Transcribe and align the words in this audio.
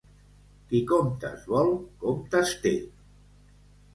Qui 0.71 0.79
comptes 0.91 1.43
vol, 1.51 1.69
comptes 2.05 2.53
té. 2.63 2.75